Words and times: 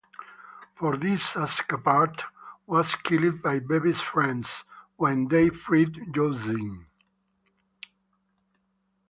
For 0.77 0.97
this 0.97 1.33
Ascapart 1.35 2.23
was 2.65 2.95
killed 2.95 3.43
by 3.43 3.59
Bevis' 3.59 3.99
friends 4.01 4.63
when 4.95 5.27
they 5.27 5.49
freed 5.49 5.93
Josiane. 6.11 6.87